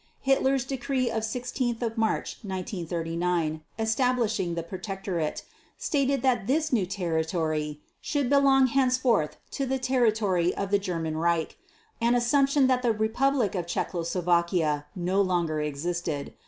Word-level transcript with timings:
Hitler's 0.21 0.65
decree 0.65 1.11
of 1.11 1.23
16 1.23 1.77
March 1.95 2.39
1939, 2.41 3.61
establishing 3.77 4.55
the 4.55 4.63
Protectorate, 4.63 5.43
stated 5.77 6.23
that 6.23 6.47
this 6.47 6.73
new 6.73 6.87
territory 6.87 7.81
should 8.01 8.27
"belong 8.27 8.65
henceforth 8.65 9.37
to 9.51 9.67
the 9.67 9.77
territory 9.77 10.55
of 10.55 10.71
the 10.71 10.79
German 10.79 11.17
Reich", 11.17 11.55
an 12.01 12.15
assumption 12.15 12.65
that 12.65 12.81
the 12.81 12.91
Republic 12.93 13.53
of 13.53 13.67
Czechoslovakia 13.67 14.87
no 14.95 15.21
longer 15.21 15.61
existed. 15.61 16.33